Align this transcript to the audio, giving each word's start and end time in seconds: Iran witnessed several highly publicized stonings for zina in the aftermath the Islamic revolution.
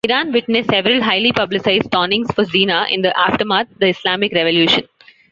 Iran 0.03 0.31
witnessed 0.31 0.71
several 0.71 0.99
highly 0.99 1.31
publicized 1.31 1.83
stonings 1.91 2.33
for 2.33 2.43
zina 2.43 2.87
in 2.89 3.03
the 3.03 3.15
aftermath 3.19 3.67
the 3.77 3.85
Islamic 3.89 4.33
revolution. 4.33 4.87